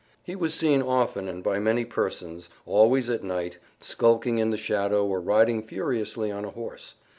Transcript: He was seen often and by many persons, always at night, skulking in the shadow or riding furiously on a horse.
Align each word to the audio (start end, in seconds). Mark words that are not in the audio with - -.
He 0.23 0.35
was 0.35 0.55
seen 0.55 0.81
often 0.81 1.27
and 1.27 1.43
by 1.43 1.59
many 1.59 1.85
persons, 1.85 2.49
always 2.65 3.07
at 3.07 3.23
night, 3.23 3.59
skulking 3.79 4.39
in 4.39 4.49
the 4.49 4.57
shadow 4.57 5.05
or 5.05 5.21
riding 5.21 5.61
furiously 5.61 6.31
on 6.31 6.43
a 6.43 6.49
horse. 6.49 6.95